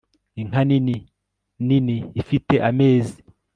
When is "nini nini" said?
0.69-1.95